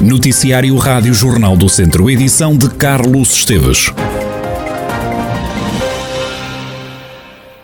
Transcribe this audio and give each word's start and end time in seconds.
Noticiário 0.00 0.76
Rádio 0.76 1.14
Jornal 1.14 1.56
do 1.56 1.70
Centro, 1.70 2.10
edição 2.10 2.56
de 2.56 2.68
Carlos 2.68 3.34
Esteves. 3.34 3.86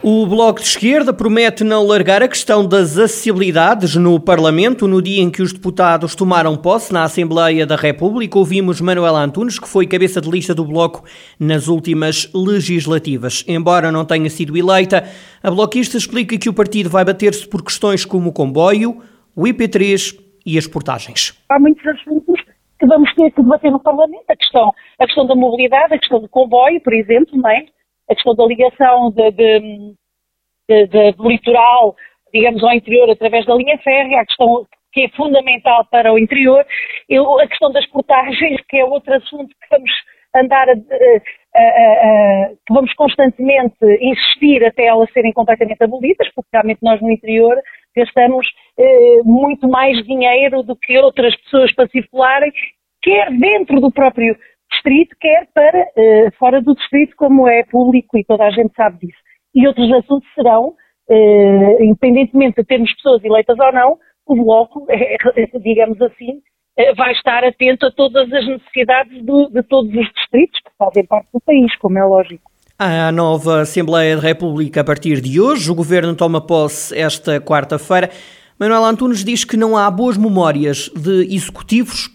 O 0.03 0.27
Bloco 0.27 0.59
de 0.59 0.67
Esquerda 0.67 1.13
promete 1.13 1.63
não 1.63 1.87
largar 1.87 2.23
a 2.23 2.29
questão 2.29 2.67
das 2.67 2.97
acessibilidades 2.97 3.95
no 3.97 4.19
Parlamento. 4.19 4.89
No 4.89 5.03
dia 5.03 5.23
em 5.23 5.31
que 5.31 5.43
os 5.43 5.53
deputados 5.53 6.15
tomaram 6.15 6.57
posse 6.57 6.91
na 6.91 7.05
Assembleia 7.05 7.67
da 7.67 7.77
República, 7.77 8.39
ouvimos 8.39 8.81
Manuela 8.81 9.23
Antunes, 9.23 9.59
que 9.59 9.69
foi 9.69 9.87
cabeça 9.87 10.19
de 10.19 10.31
lista 10.31 10.55
do 10.55 10.65
Bloco 10.65 11.05
nas 11.39 11.69
últimas 11.69 12.31
legislativas. 12.35 13.45
Embora 13.47 13.93
não 13.93 14.07
tenha 14.07 14.31
sido 14.31 14.57
eleita, 14.57 15.05
a 15.43 15.51
bloquista 15.51 15.99
explica 15.99 16.39
que 16.39 16.49
o 16.49 16.55
partido 16.55 16.89
vai 16.89 17.05
bater-se 17.05 17.47
por 17.47 17.63
questões 17.63 18.07
como 18.07 18.31
o 18.31 18.33
comboio, 18.33 18.97
o 19.37 19.43
IP3 19.43 20.23
e 20.45 20.59
as 20.59 20.67
portagens. 20.67 21.41
Há 21.49 21.59
muitos 21.59 21.87
assuntos 21.87 22.41
que 22.79 22.87
vamos 22.87 23.15
ter 23.15 23.31
que 23.31 23.43
debater 23.43 23.71
no 23.71 23.81
Parlamento. 23.81 24.25
A 24.29 24.37
questão, 24.37 24.73
a 24.99 25.07
questão 25.07 25.27
da 25.27 25.35
mobilidade, 25.35 25.95
a 25.95 25.99
questão 25.99 26.21
do 26.21 26.29
comboio, 26.29 26.81
por 26.81 26.93
exemplo, 26.93 27.37
não 27.37 27.51
é? 27.51 27.67
a 28.11 28.15
questão 28.15 28.35
da 28.35 28.47
ligação 28.47 29.11
de, 29.11 29.31
de, 29.31 30.87
de, 30.87 31.13
do 31.13 31.29
litoral, 31.29 31.97
digamos, 32.33 32.63
ao 32.63 32.73
interior 32.73 33.11
através 33.11 33.47
da 33.47 33.55
linha 33.55 33.79
férrea, 33.79 34.21
a 34.21 34.27
questão 34.27 34.67
que 34.93 35.03
é 35.03 35.09
fundamental 35.11 35.87
para 35.91 36.13
o 36.13 36.19
interior, 36.19 36.65
eu, 37.09 37.41
a 37.41 37.47
questão 37.47 37.73
das 37.73 37.87
portagens, 37.87 38.61
que 38.69 38.77
é 38.77 38.85
outro 38.85 39.15
assunto 39.15 39.49
que 39.49 39.69
vamos 39.71 39.91
andar 40.35 40.69
a, 40.69 40.73
a, 40.73 40.75
a, 40.75 42.49
que 42.67 42.73
vamos 42.73 42.93
constantemente 42.95 43.77
insistir 44.01 44.65
até 44.65 44.87
elas 44.87 45.11
serem 45.13 45.33
completamente 45.33 45.83
abolidas, 45.83 46.29
porque 46.35 46.49
realmente 46.53 46.81
nós 46.83 47.01
no 47.01 47.11
interior 47.11 47.57
gastamos 47.95 48.47
eh, 48.79 49.23
muito 49.25 49.69
mais 49.69 49.97
dinheiro 50.05 50.63
do 50.63 50.75
que 50.77 50.99
outras 50.99 51.35
pessoas 51.43 51.73
para 51.75 51.89
circularem, 51.89 52.53
quer 53.03 53.31
dentro 53.31 53.81
do 53.81 53.91
próprio 53.91 54.37
distrito, 54.73 55.15
quer 55.21 55.47
para 55.55 55.83
uh, 55.83 56.37
fora 56.39 56.63
do 56.63 56.75
distrito, 56.75 57.15
como 57.17 57.47
é 57.47 57.63
público 57.65 58.17
e 58.17 58.25
toda 58.25 58.45
a 58.45 58.51
gente 58.51 58.75
sabe 58.75 59.07
disso. 59.07 59.19
E 59.55 59.67
outros 59.67 59.93
assuntos 59.93 60.29
serão, 60.35 60.75
uh, 61.11 61.83
independentemente 61.83 62.57
de 62.57 62.67
termos 62.67 62.93
pessoas 62.95 63.23
eleitas 63.23 63.59
ou 63.59 63.73
não, 63.73 63.99
o 64.27 64.37
Bloco, 64.37 64.87
digamos 65.63 66.01
assim, 66.01 66.39
uh, 66.79 66.95
vai 66.97 67.13
estar 67.13 67.45
atento 67.45 67.87
a 67.87 67.93
todas 67.93 68.33
as 68.33 68.47
necessidades 68.47 69.23
do, 69.25 69.51
de 69.51 69.63
todos 69.65 69.91
os 69.95 70.13
distritos 70.15 70.61
que 70.61 70.71
fazem 70.79 71.07
parte 71.07 71.29
do 71.33 71.41
país, 71.41 71.77
como 71.77 71.99
é 71.99 72.05
lógico. 72.05 72.52
A 72.79 73.13
nova 73.13 73.61
Assembleia 73.61 74.17
da 74.17 74.23
República 74.23 74.81
a 74.81 74.85
partir 74.85 75.21
de 75.21 75.41
hoje. 75.41 75.71
O 75.71 75.75
governo 75.75 76.15
toma 76.17 76.41
posse 76.41 76.99
esta 76.99 77.41
quarta-feira. 77.41 78.11
Manuel 78.59 78.85
Antunes 78.85 79.25
diz 79.25 79.45
que 79.45 79.57
não 79.57 79.77
há 79.77 79.91
boas 79.91 80.17
memórias 80.17 80.91
de 80.97 81.35
executivos 81.35 82.09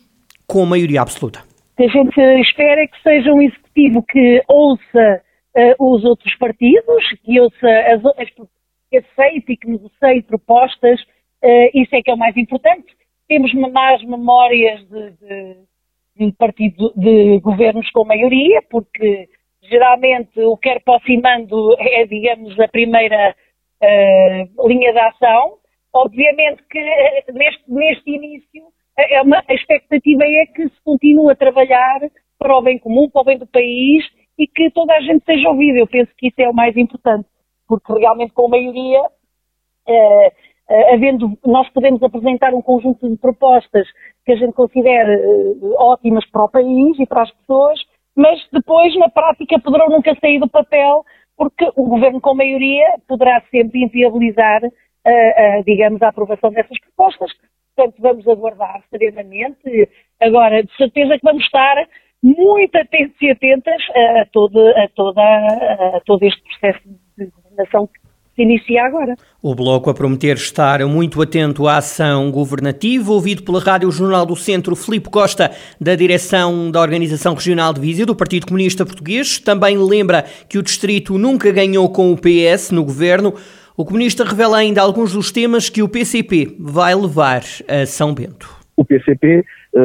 com 0.45 0.65
maioria 0.65 1.01
absoluta 1.01 1.47
a 1.79 1.87
gente 1.87 2.19
espera 2.41 2.87
que 2.87 3.01
seja 3.03 3.31
um 3.31 3.41
executivo 3.41 4.03
que 4.03 4.43
ouça 4.47 5.21
uh, 5.55 5.93
os 5.93 6.03
outros 6.03 6.35
partidos, 6.35 7.03
que 7.23 7.39
ouça 7.39 7.67
as, 7.67 8.03
as 8.17 8.29
que 8.89 8.97
aceite 8.97 9.51
e 9.51 9.57
que 9.57 9.67
negocie 9.67 10.23
propostas, 10.23 10.99
uh, 11.01 11.69
isso 11.73 11.95
é 11.95 12.01
que 12.01 12.09
é 12.09 12.13
o 12.13 12.17
mais 12.17 12.35
importante. 12.35 12.87
Temos 13.27 13.53
mais 13.53 14.03
memórias 14.03 14.81
de, 14.87 15.11
de, 15.11 15.55
de 16.25 16.31
partido, 16.33 16.93
de 16.95 17.39
governos 17.41 17.89
com 17.91 18.05
maioria, 18.05 18.61
porque 18.71 19.29
geralmente 19.69 20.39
o 20.41 20.57
quer 20.57 20.77
aproximando 20.77 21.75
é, 21.79 22.05
digamos, 22.05 22.59
a 22.59 22.67
primeira 22.67 23.35
uh, 23.81 24.67
linha 24.67 24.93
de 24.93 24.99
ação. 24.99 25.57
Obviamente 25.93 26.61
que 26.69 26.79
neste, 27.33 27.63
neste 27.71 28.11
início 28.11 28.63
é 28.97 29.21
uma, 29.21 29.43
a 29.47 29.53
expectativa 29.53 30.23
é 30.23 30.45
que 30.47 30.63
se 30.63 30.81
continue 30.83 31.31
a 31.31 31.35
trabalhar 31.35 31.99
para 32.39 32.57
o 32.57 32.61
bem 32.61 32.79
comum, 32.79 33.09
para 33.09 33.21
o 33.21 33.25
bem 33.25 33.37
do 33.37 33.47
país 33.47 34.03
e 34.37 34.47
que 34.47 34.71
toda 34.71 34.93
a 34.93 35.01
gente 35.01 35.23
seja 35.25 35.49
ouvida. 35.49 35.79
Eu 35.79 35.87
penso 35.87 36.11
que 36.17 36.27
isso 36.27 36.39
é 36.39 36.49
o 36.49 36.53
mais 36.53 36.75
importante, 36.75 37.27
porque 37.67 37.93
realmente 37.93 38.33
com 38.33 38.45
a 38.45 38.49
maioria, 38.49 39.03
eh, 39.87 40.31
eh, 40.69 40.93
havendo, 40.93 41.37
nós 41.45 41.69
podemos 41.69 42.01
apresentar 42.03 42.53
um 42.53 42.61
conjunto 42.61 43.07
de 43.09 43.17
propostas 43.17 43.87
que 44.25 44.31
a 44.31 44.35
gente 44.35 44.53
considere 44.53 45.13
eh, 45.13 45.75
ótimas 45.77 46.25
para 46.29 46.43
o 46.43 46.49
país 46.49 46.99
e 46.99 47.05
para 47.05 47.23
as 47.23 47.31
pessoas, 47.31 47.79
mas 48.17 48.45
depois 48.51 48.93
na 48.97 49.09
prática 49.09 49.59
poderão 49.59 49.89
nunca 49.89 50.13
sair 50.19 50.39
do 50.39 50.49
papel, 50.49 51.05
porque 51.37 51.71
o 51.75 51.85
governo 51.85 52.19
com 52.19 52.33
maioria 52.33 52.95
poderá 53.07 53.41
sempre 53.51 53.83
inviabilizar, 53.83 54.61
digamos, 55.63 56.01
a 56.01 56.09
aprovação 56.09 56.51
dessas 56.51 56.79
propostas 56.79 57.31
portanto 57.77 58.01
vamos 58.01 58.27
aguardar 58.27 58.83
serenamente. 58.89 59.89
Agora, 60.19 60.63
de 60.63 60.75
certeza 60.75 61.17
que 61.17 61.23
vamos 61.23 61.43
estar 61.43 61.87
muito 62.23 62.75
atentos 62.75 63.15
e 63.21 63.29
atentas 63.29 63.81
a, 63.95 64.25
todo, 64.31 64.59
a, 64.69 64.87
toda, 64.95 65.21
a 65.21 66.01
todo 66.05 66.23
este 66.23 66.41
processo 66.41 66.89
de 67.17 67.25
governação 67.27 67.87
que 67.87 67.99
se 68.37 68.43
inicia 68.43 68.85
agora. 68.85 69.15
O 69.41 69.55
Bloco 69.55 69.89
a 69.89 69.93
prometer 69.93 70.35
estar 70.35 70.85
muito 70.85 71.21
atento 71.21 71.67
à 71.67 71.77
ação 71.77 72.31
governativa, 72.31 73.11
ouvido 73.11 73.41
pela 73.41 73.59
Rádio 73.59 73.91
Jornal 73.91 74.25
do 74.25 74.35
Centro, 74.35 74.75
Filipe 74.75 75.09
Costa, 75.09 75.49
da 75.81 75.95
direção 75.95 76.69
da 76.69 76.79
Organização 76.79 77.33
Regional 77.33 77.73
de 77.73 77.81
Viseu, 77.81 78.05
do 78.05 78.15
Partido 78.15 78.45
Comunista 78.45 78.85
Português, 78.85 79.39
também 79.39 79.77
lembra 79.77 80.23
que 80.47 80.59
o 80.59 80.63
distrito 80.63 81.17
nunca 81.17 81.51
ganhou 81.51 81.89
com 81.89 82.13
o 82.13 82.17
PS 82.17 82.69
no 82.71 82.85
governo. 82.85 83.33
O 83.75 83.83
comunista 83.83 84.23
revela 84.23 84.57
ainda 84.57 84.81
alguns 84.81 85.13
dos 85.13 85.31
temas 85.31 85.69
que 85.69 85.81
o 85.81 85.89
PCP 85.89 86.55
vai 86.59 86.93
levar 86.93 87.41
a 87.67 87.85
São 87.85 88.13
Bento. 88.13 88.55
O 88.75 88.85
PCP, 88.85 89.43
eh, 89.75 89.79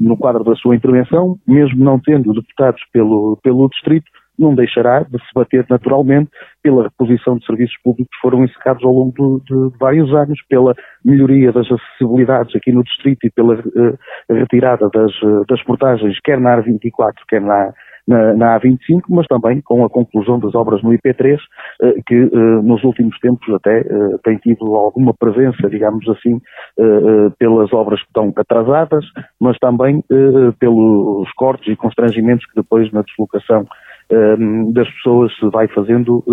no 0.00 0.16
quadro 0.16 0.42
da 0.44 0.54
sua 0.56 0.74
intervenção, 0.74 1.38
mesmo 1.46 1.84
não 1.84 1.98
tendo 1.98 2.32
deputados 2.32 2.80
pelo, 2.92 3.38
pelo 3.42 3.68
distrito, 3.68 4.06
não 4.38 4.54
deixará 4.54 5.00
de 5.00 5.18
se 5.18 5.34
bater 5.34 5.64
naturalmente 5.68 6.30
pela 6.62 6.84
reposição 6.84 7.36
de 7.36 7.46
serviços 7.46 7.76
públicos 7.82 8.14
que 8.14 8.20
foram 8.20 8.44
encerrados 8.44 8.84
ao 8.84 8.92
longo 8.92 9.40
de, 9.46 9.70
de, 9.70 9.78
vários 9.78 10.12
anos, 10.14 10.40
pela 10.48 10.74
melhoria 11.04 11.52
das 11.52 11.66
acessibilidades 11.70 12.54
aqui 12.56 12.72
no 12.72 12.82
distrito 12.82 13.26
e 13.26 13.30
pela 13.30 13.54
uh, 13.54 13.98
retirada 14.30 14.88
das, 14.92 15.12
uh, 15.22 15.44
das 15.48 15.62
portagens, 15.62 16.18
quer 16.24 16.40
na 16.40 16.56
AR24, 16.56 17.12
quer 17.28 17.40
na, 17.40 17.72
na, 18.08 18.34
na, 18.34 18.60
A25, 18.60 19.02
mas 19.08 19.26
também 19.26 19.60
com 19.60 19.84
a 19.84 19.90
conclusão 19.90 20.38
das 20.38 20.54
obras 20.54 20.82
no 20.82 20.90
IP3, 20.90 21.38
eh, 21.82 21.94
que 22.06 22.14
nos 22.62 22.84
últimos 22.84 23.18
tempos 23.18 23.48
até 23.54 23.82
tem 24.22 24.36
tido 24.36 24.74
alguma 24.74 25.14
presença, 25.14 25.70
digamos 25.70 26.06
assim, 26.10 26.38
pelas 27.38 27.72
obras 27.72 28.00
que 28.02 28.08
estão 28.08 28.30
atrasadas, 28.36 29.06
mas 29.40 29.56
também 29.58 30.04
pelos 30.58 31.32
cortes 31.32 31.72
e 31.72 31.76
constrangimentos 31.76 32.44
que 32.44 32.56
depois 32.56 32.92
na 32.92 33.00
deslocação 33.00 33.66
das 34.72 34.88
pessoas 34.94 35.32
se 35.38 35.48
vai 35.50 35.66
fazendo 35.68 36.24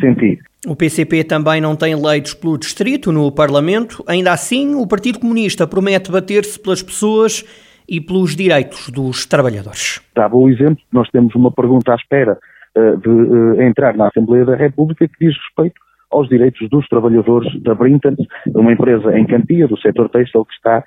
sentir. 0.00 0.38
O 0.66 0.74
PCP 0.74 1.24
também 1.24 1.60
não 1.60 1.76
tem 1.76 1.94
leitos 1.94 2.34
pelo 2.34 2.58
distrito 2.58 3.12
no 3.12 3.30
Parlamento, 3.30 4.04
ainda 4.06 4.32
assim 4.32 4.74
o 4.74 4.86
Partido 4.86 5.20
Comunista 5.20 5.66
promete 5.66 6.10
bater-se 6.10 6.58
pelas 6.60 6.82
pessoas 6.82 7.44
e 7.88 8.00
pelos 8.00 8.36
direitos 8.36 8.90
dos 8.90 9.24
trabalhadores. 9.24 10.02
Dava 10.14 10.36
o 10.36 10.48
exemplo, 10.48 10.82
nós 10.92 11.08
temos 11.10 11.34
uma 11.34 11.50
pergunta 11.50 11.92
à 11.92 11.96
espera 11.96 12.38
uh, 12.76 12.96
de 12.98 13.08
uh, 13.08 13.62
entrar 13.62 13.96
na 13.96 14.08
Assembleia 14.08 14.44
da 14.44 14.56
República 14.56 15.08
que 15.08 15.26
diz 15.26 15.34
respeito 15.36 15.80
aos 16.10 16.28
direitos 16.28 16.68
dos 16.70 16.86
trabalhadores 16.88 17.50
da 17.62 17.74
Brintons, 17.74 18.18
uma 18.48 18.72
empresa 18.72 19.18
em 19.18 19.26
Campia, 19.26 19.68
do 19.68 19.78
setor 19.78 20.08
têxtil, 20.08 20.44
que 20.44 20.54
está 20.54 20.82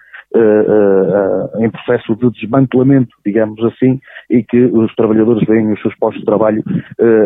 em 1.59 1.69
processo 1.69 2.15
de 2.15 2.29
desmantelamento, 2.31 3.15
digamos 3.25 3.63
assim, 3.65 3.99
e 4.29 4.43
que 4.43 4.65
os 4.65 4.93
trabalhadores 4.95 5.45
veem 5.47 5.71
os 5.71 5.81
seus 5.81 5.95
postos 5.95 6.21
de 6.21 6.25
trabalho 6.25 6.63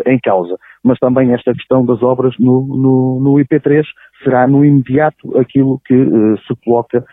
em 0.06 0.18
causa. 0.18 0.56
Mas 0.82 0.98
também 0.98 1.32
esta 1.32 1.52
questão 1.52 1.84
das 1.84 2.02
obras 2.02 2.34
no, 2.38 2.66
no, 2.66 3.20
no 3.20 3.34
IP3 3.34 3.84
será 4.24 4.46
no 4.46 4.64
imediato 4.64 5.38
aquilo 5.38 5.80
que 5.84 5.94
se 6.46 6.54
coloca 6.64 7.04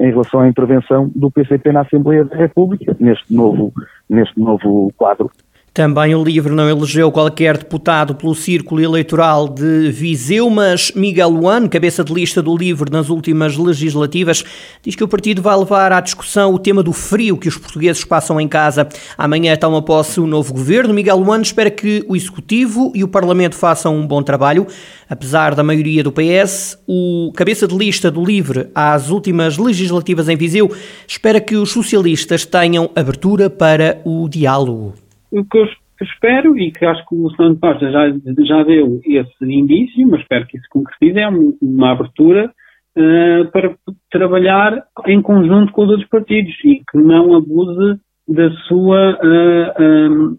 em 0.00 0.10
relação 0.10 0.40
à 0.40 0.48
intervenção 0.48 1.10
do 1.14 1.30
PCP 1.30 1.72
na 1.72 1.80
Assembleia 1.80 2.24
da 2.24 2.36
República, 2.36 2.94
neste 3.00 3.34
novo, 3.34 3.72
neste 4.08 4.38
novo 4.38 4.92
quadro. 4.96 5.30
Também 5.74 6.14
o 6.14 6.22
LIVRE 6.22 6.54
não 6.54 6.70
elegeu 6.70 7.10
qualquer 7.10 7.58
deputado 7.58 8.14
pelo 8.14 8.32
círculo 8.32 8.80
eleitoral 8.80 9.48
de 9.48 9.90
Viseu, 9.90 10.48
mas 10.48 10.92
Miguel 10.94 11.30
Luan, 11.30 11.66
cabeça 11.66 12.04
de 12.04 12.14
lista 12.14 12.40
do 12.40 12.56
LIVRE 12.56 12.92
nas 12.92 13.10
últimas 13.10 13.56
legislativas, 13.56 14.44
diz 14.84 14.94
que 14.94 15.02
o 15.02 15.08
partido 15.08 15.42
vai 15.42 15.56
levar 15.56 15.90
à 15.90 16.00
discussão 16.00 16.54
o 16.54 16.60
tema 16.60 16.80
do 16.80 16.92
frio 16.92 17.36
que 17.36 17.48
os 17.48 17.58
portugueses 17.58 18.04
passam 18.04 18.40
em 18.40 18.46
casa. 18.46 18.88
Amanhã 19.18 19.56
toma 19.56 19.82
posse 19.82 20.20
o 20.20 20.28
novo 20.28 20.54
governo. 20.54 20.94
Miguel 20.94 21.16
Luan 21.16 21.42
espera 21.42 21.72
que 21.72 22.04
o 22.08 22.14
Executivo 22.14 22.92
e 22.94 23.02
o 23.02 23.08
Parlamento 23.08 23.56
façam 23.56 23.96
um 23.96 24.06
bom 24.06 24.22
trabalho. 24.22 24.68
Apesar 25.10 25.56
da 25.56 25.64
maioria 25.64 26.04
do 26.04 26.12
PS, 26.12 26.78
o 26.86 27.32
cabeça 27.34 27.66
de 27.66 27.76
lista 27.76 28.12
do 28.12 28.24
LIVRE 28.24 28.68
às 28.72 29.10
últimas 29.10 29.58
legislativas 29.58 30.28
em 30.28 30.36
Viseu 30.36 30.70
espera 31.08 31.40
que 31.40 31.56
os 31.56 31.72
socialistas 31.72 32.46
tenham 32.46 32.88
abertura 32.94 33.50
para 33.50 34.00
o 34.04 34.28
diálogo 34.28 34.94
o 35.38 35.44
que 35.44 35.58
eu 35.58 35.68
espero, 36.00 36.58
e 36.58 36.70
que 36.70 36.84
acho 36.84 37.06
que 37.06 37.14
o 37.14 37.30
Santo 37.30 37.60
Costa 37.60 37.90
já, 37.90 38.08
já 38.44 38.62
deu 38.62 39.00
esse 39.04 39.44
indício, 39.44 40.06
mas 40.08 40.20
espero 40.20 40.46
que 40.46 40.56
isso 40.56 40.66
concretize, 40.70 41.18
é 41.18 41.28
uma 41.28 41.92
abertura 41.92 42.52
uh, 42.96 43.50
para 43.50 43.74
trabalhar 44.10 44.84
em 45.06 45.20
conjunto 45.20 45.72
com 45.72 45.84
os 45.84 45.90
outros 45.90 46.08
partidos 46.08 46.54
e 46.64 46.80
que 46.90 46.98
não 46.98 47.34
abuse 47.34 48.00
da 48.28 48.50
sua, 48.68 49.18
uh, 49.22 49.82
um, 49.82 50.38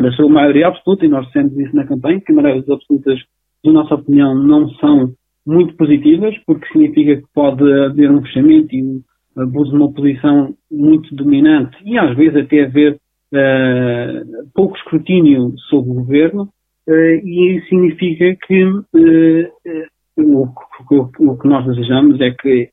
da 0.00 0.12
sua 0.12 0.28
maioria 0.28 0.68
absoluta, 0.68 1.04
e 1.04 1.08
nós 1.08 1.26
dissemos 1.26 1.56
isso 1.58 1.74
na 1.74 1.86
campanha, 1.86 2.20
que 2.20 2.32
maiorias 2.32 2.68
absolutas, 2.68 3.20
na 3.64 3.72
nossa 3.72 3.94
opinião, 3.94 4.34
não 4.34 4.68
são 4.74 5.12
muito 5.46 5.74
positivas, 5.76 6.34
porque 6.46 6.66
significa 6.68 7.16
que 7.16 7.26
pode 7.34 7.62
haver 7.84 8.10
um 8.10 8.22
fechamento 8.22 8.74
e 8.74 8.82
um 8.82 9.02
abuso 9.36 9.70
de 9.70 9.76
uma 9.76 9.92
posição 9.92 10.54
muito 10.70 11.14
dominante 11.14 11.76
e 11.84 11.98
às 11.98 12.14
vezes 12.16 12.36
até 12.36 12.64
haver 12.64 12.98
uh, 13.32 14.50
pouco 14.54 14.76
escrutínio 14.76 15.54
sobre 15.68 15.90
o 15.90 15.94
governo, 15.94 16.42
uh, 16.88 16.92
e 16.92 17.56
isso 17.56 17.68
significa 17.68 18.36
que 18.46 18.64
uh, 18.64 18.82
o, 20.16 20.46
o, 20.46 21.10
o, 21.18 21.38
que 21.38 21.48
nós 21.48 21.66
desejamos 21.66 22.20
é 22.20 22.30
que, 22.30 22.68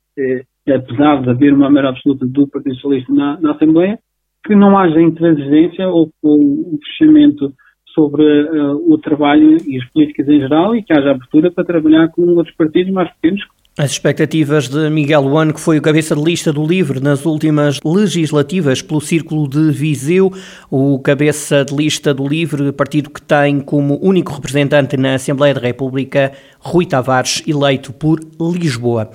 apesar 0.68 1.22
de 1.22 1.30
haver 1.30 1.54
uma 1.54 1.70
maioria 1.70 1.92
absoluta 1.92 2.26
do 2.26 2.48
Partido 2.48 2.76
Socialista 2.76 3.14
na, 3.14 3.40
na 3.40 3.52
Assembleia, 3.52 3.98
que 4.46 4.56
não 4.56 4.78
haja 4.78 5.02
intransigência 5.02 5.88
ou, 5.88 6.12
ou 6.22 6.78
fechamento 6.84 7.54
sobre 7.94 8.24
uh, 8.24 8.92
o 8.92 8.98
trabalho 8.98 9.58
e 9.66 9.78
as 9.78 9.90
políticas 9.92 10.28
em 10.28 10.40
geral 10.40 10.76
e 10.76 10.84
que 10.84 10.94
haja 10.94 11.12
abertura 11.12 11.52
para 11.52 11.66
trabalhar 11.66 12.10
com 12.10 12.22
outros 12.22 12.56
partidos 12.56 12.94
mais 12.94 13.12
pequenos. 13.16 13.42
As 13.82 13.92
expectativas 13.92 14.68
de 14.68 14.90
Miguel 14.90 15.22
Luan, 15.22 15.54
que 15.54 15.60
foi 15.62 15.78
o 15.78 15.82
cabeça 15.82 16.14
de 16.14 16.22
lista 16.22 16.52
do 16.52 16.68
LIVRE 16.68 17.00
nas 17.00 17.26
últimas 17.26 17.80
legislativas 17.86 18.82
pelo 18.82 19.00
Círculo 19.00 19.48
de 19.48 19.72
Viseu, 19.72 20.34
o 20.70 21.00
cabeça 21.00 21.64
de 21.64 21.74
lista 21.74 22.14
do 22.14 22.28
LIVRE, 22.28 22.74
partido 22.74 23.10
que 23.10 23.22
tem 23.22 23.62
como 23.62 23.98
único 24.02 24.34
representante 24.34 24.98
na 24.98 25.14
Assembleia 25.14 25.54
da 25.54 25.62
República 25.62 26.34
Rui 26.60 26.86
Tavares, 26.86 27.42
eleito 27.48 27.94
por 27.94 28.20
Lisboa. 28.38 29.10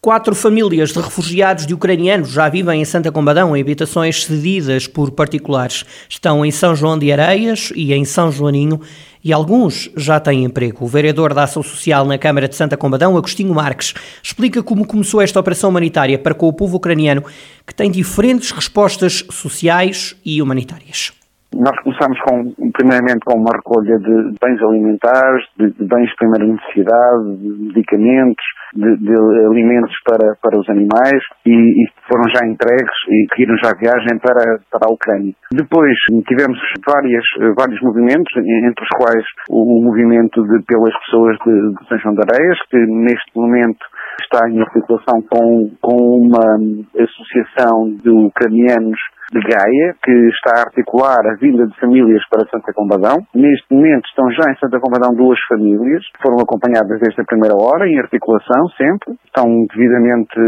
Quatro 0.00 0.34
famílias 0.34 0.92
de 0.92 1.00
refugiados 1.00 1.64
de 1.64 1.74
ucranianos 1.74 2.30
já 2.30 2.48
vivem 2.48 2.80
em 2.80 2.84
Santa 2.84 3.12
Combadão 3.12 3.56
em 3.56 3.60
habitações 3.60 4.24
cedidas 4.24 4.88
por 4.88 5.12
particulares. 5.12 5.84
Estão 6.08 6.44
em 6.44 6.50
São 6.50 6.74
João 6.74 6.98
de 6.98 7.12
Areias 7.12 7.72
e 7.74 7.92
em 7.92 8.04
São 8.04 8.32
Joaninho 8.32 8.80
e 9.22 9.32
alguns 9.32 9.90
já 9.96 10.20
têm 10.20 10.44
emprego. 10.44 10.84
O 10.84 10.88
vereador 10.88 11.34
da 11.34 11.44
Ação 11.44 11.62
Social 11.62 12.04
na 12.04 12.18
Câmara 12.18 12.48
de 12.48 12.56
Santa 12.56 12.76
Combadão, 12.76 13.16
Agostinho 13.16 13.54
Marques, 13.54 13.94
explica 14.22 14.62
como 14.62 14.86
começou 14.86 15.20
esta 15.20 15.40
operação 15.40 15.70
humanitária 15.70 16.18
para 16.18 16.34
com 16.34 16.46
o 16.46 16.52
povo 16.52 16.76
ucraniano, 16.76 17.24
que 17.66 17.74
tem 17.74 17.90
diferentes 17.90 18.50
respostas 18.50 19.24
sociais 19.30 20.14
e 20.24 20.40
humanitárias. 20.40 21.17
Nós 21.56 21.74
começamos 21.80 22.18
com, 22.20 22.52
primeiramente 22.76 23.24
com 23.24 23.38
uma 23.38 23.56
recolha 23.56 23.96
de 23.98 24.36
bens 24.36 24.60
alimentares, 24.62 25.44
de, 25.56 25.72
de 25.72 25.84
bens 25.88 26.08
de 26.08 26.16
primeira 26.16 26.44
necessidade, 26.44 27.36
de 27.40 27.48
medicamentos, 27.72 28.44
de, 28.74 28.96
de, 28.98 29.14
alimentos 29.48 29.96
para, 30.04 30.36
para 30.42 30.60
os 30.60 30.68
animais 30.68 31.22
e, 31.46 31.52
e, 31.52 31.88
foram 32.06 32.24
já 32.28 32.44
entregues 32.46 32.98
e 33.08 33.26
seguiram 33.32 33.56
já 33.64 33.70
a 33.70 33.80
viagem 33.80 34.18
para, 34.20 34.60
para 34.70 34.88
a 34.88 34.92
Ucrânia. 34.92 35.32
Depois 35.50 35.96
tivemos 36.28 36.58
várias, 36.86 37.24
vários 37.56 37.80
movimentos, 37.80 38.28
entre 38.36 38.84
os 38.84 38.92
quais 39.00 39.24
o, 39.48 39.80
o 39.80 39.84
movimento 39.84 40.42
de, 40.44 40.62
pelas 40.64 40.92
pessoas 41.00 41.36
de, 41.46 41.80
de 41.80 41.88
São 41.88 41.98
João 41.98 42.14
de 42.14 42.22
Areias, 42.28 42.58
que 42.70 42.76
neste 42.76 43.32
momento 43.34 43.84
está 44.20 44.48
em 44.50 44.60
articulação 44.60 45.22
com, 45.30 45.70
com 45.80 45.96
uma 45.96 46.58
associação 46.92 47.96
de 48.02 48.10
ucranianos 48.10 48.98
de 49.32 49.40
Gaia, 49.40 49.94
que 50.02 50.12
está 50.30 50.58
a 50.58 50.64
articular 50.66 51.20
a 51.26 51.36
vinda 51.36 51.66
de 51.66 51.76
famílias 51.78 52.22
para 52.30 52.48
Santa 52.48 52.72
Combadão. 52.72 53.16
Neste 53.34 53.66
momento 53.72 54.06
estão 54.08 54.30
já 54.32 54.50
em 54.50 54.56
Santa 54.56 54.80
Combadão 54.80 55.14
duas 55.14 55.38
famílias, 55.48 56.02
foram 56.22 56.38
acompanhadas 56.40 57.00
desde 57.00 57.20
a 57.20 57.24
primeira 57.24 57.54
hora, 57.54 57.88
em 57.88 57.98
articulação 57.98 58.68
sempre, 58.76 59.14
estão 59.26 59.44
devidamente 59.74 60.38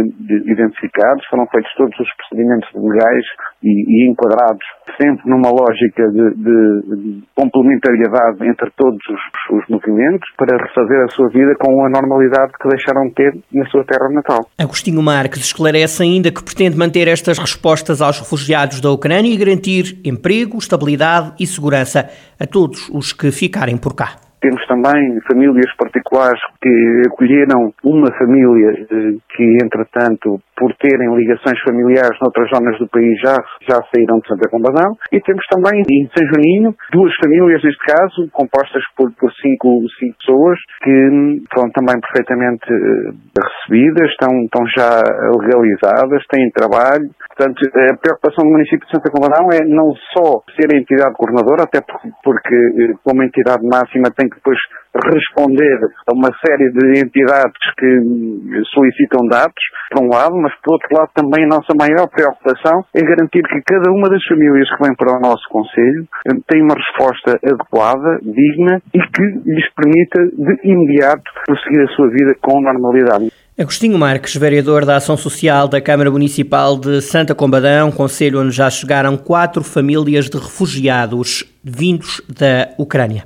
identificados, 0.48 1.26
foram 1.28 1.46
feitos 1.46 1.72
todos 1.76 1.98
os 1.98 2.08
procedimentos 2.16 2.68
legais 2.74 3.24
e, 3.62 3.70
e 3.70 4.10
enquadrados 4.10 4.64
sempre 5.00 5.28
numa 5.28 5.50
lógica 5.50 6.08
de, 6.10 6.34
de, 6.34 6.96
de 6.96 7.22
complementariedade 7.34 8.46
entre 8.48 8.70
todos 8.76 9.00
os, 9.08 9.58
os, 9.58 9.68
movimentos 9.68 10.28
para 10.36 10.56
refazer 10.56 11.04
a 11.04 11.08
sua 11.08 11.28
vida 11.28 11.54
com 11.58 11.84
a 11.84 11.88
normalidade 11.88 12.52
que 12.60 12.68
deixaram 12.68 13.08
de 13.08 13.14
ter 13.14 13.32
na 13.52 13.64
sua 13.66 13.84
terra 13.84 14.08
natal. 14.10 14.46
Agostinho 14.58 15.02
Marques 15.02 15.40
esclarece 15.40 16.02
ainda 16.02 16.30
que 16.30 16.42
pretende 16.42 16.76
manter 16.76 17.08
estas 17.08 17.38
respostas 17.38 18.02
aos 18.02 18.18
refugiados 18.18 18.69
da 18.78 18.90
Ucrânia 18.90 19.32
e 19.32 19.36
garantir 19.36 19.98
emprego, 20.04 20.58
estabilidade 20.58 21.32
e 21.40 21.46
segurança 21.46 22.10
a 22.38 22.46
todos 22.46 22.90
os 22.90 23.12
que 23.12 23.32
ficarem 23.32 23.78
por 23.78 23.96
cá. 23.96 24.16
Temos 24.40 24.64
também 24.66 25.18
famílias 25.26 25.74
particulares 25.76 26.40
que 26.62 27.02
acolheram 27.08 27.72
uma 27.84 28.10
família 28.16 28.70
eh, 28.70 29.16
que, 29.36 29.58
entretanto, 29.62 30.40
por 30.60 30.76
terem 30.76 31.08
ligações 31.16 31.58
familiares 31.64 32.12
noutras 32.20 32.50
zonas 32.52 32.76
do 32.78 32.86
país, 32.88 33.16
já, 33.24 33.32
já 33.64 33.80
saíram 33.88 34.20
de 34.20 34.28
Santa 34.28 34.50
Combadão. 34.50 34.92
E 35.10 35.18
temos 35.24 35.40
também 35.48 35.80
em 35.80 36.04
São 36.12 36.28
Juninho 36.28 36.76
duas 36.92 37.16
famílias, 37.16 37.64
neste 37.64 37.80
caso, 37.80 38.28
compostas 38.30 38.84
por, 38.94 39.10
por 39.16 39.32
cinco, 39.40 39.80
cinco 39.98 40.16
pessoas, 40.20 40.58
que 40.84 41.40
foram 41.48 41.72
também 41.72 41.96
perfeitamente 41.98 42.68
eh, 42.68 43.40
recebidas, 43.40 44.10
estão, 44.12 44.28
estão 44.44 44.62
já 44.76 45.00
legalizadas, 45.40 46.20
têm 46.28 46.50
trabalho. 46.52 47.08
Portanto, 47.32 47.56
a 47.64 47.96
preocupação 47.96 48.44
do 48.44 48.52
município 48.52 48.84
de 48.84 48.92
Santa 48.92 49.08
Combadão 49.08 49.48
é 49.56 49.64
não 49.64 49.96
só 50.12 50.44
ser 50.60 50.68
a 50.68 50.76
entidade 50.76 51.16
coordenadora, 51.16 51.64
até 51.64 51.80
porque, 51.80 52.12
porque 52.22 52.54
eh, 52.84 52.92
como 53.02 53.24
entidade 53.24 53.64
máxima 53.64 54.12
tem 54.12 54.28
que 54.28 54.36
depois 54.36 54.60
responder 54.94 55.78
a 56.06 56.14
uma 56.14 56.30
série 56.44 56.70
de 56.72 57.00
entidades 57.00 57.60
que 57.78 58.64
solicitam 58.74 59.26
dados, 59.28 59.62
por 59.90 60.04
um 60.04 60.08
lado, 60.08 60.36
mas 60.36 60.52
por 60.62 60.74
outro 60.74 60.88
lado 60.92 61.10
também 61.14 61.44
a 61.44 61.48
nossa 61.48 61.72
maior 61.78 62.08
preocupação 62.08 62.84
é 62.94 63.00
garantir 63.00 63.42
que 63.42 63.62
cada 63.62 63.90
uma 63.90 64.08
das 64.08 64.22
famílias 64.24 64.68
que 64.68 64.82
vem 64.82 64.94
para 64.94 65.16
o 65.16 65.20
nosso 65.20 65.42
Conselho 65.50 66.06
eh, 66.28 66.36
tem 66.46 66.62
uma 66.62 66.74
resposta 66.74 67.38
adequada, 67.42 68.18
digna 68.22 68.82
e 68.94 68.98
que 68.98 69.22
lhes 69.46 69.66
permita 69.74 70.26
de 70.26 70.68
imediato 70.68 71.22
prosseguir 71.46 71.82
a 71.82 71.92
sua 71.94 72.08
vida 72.08 72.34
com 72.40 72.60
normalidade. 72.60 73.32
Agostinho 73.58 73.98
Marques, 73.98 74.36
vereador 74.36 74.86
da 74.86 74.96
Ação 74.96 75.18
Social 75.18 75.68
da 75.68 75.82
Câmara 75.82 76.10
Municipal 76.10 76.78
de 76.78 77.02
Santa 77.02 77.34
Combadão, 77.34 77.92
conselho 77.92 78.40
onde 78.40 78.52
já 78.52 78.70
chegaram 78.70 79.18
quatro 79.18 79.62
famílias 79.62 80.30
de 80.30 80.38
refugiados 80.38 81.44
vindos 81.62 82.22
da 82.26 82.70
Ucrânia. 82.78 83.24